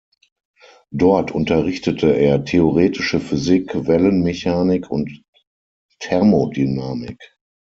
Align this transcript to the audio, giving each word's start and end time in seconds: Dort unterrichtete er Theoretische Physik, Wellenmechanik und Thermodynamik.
Dort 0.89 1.29
unterrichtete 1.31 2.09
er 2.15 2.43
Theoretische 2.43 3.19
Physik, 3.19 3.85
Wellenmechanik 3.85 4.89
und 4.89 5.21
Thermodynamik. 5.99 7.19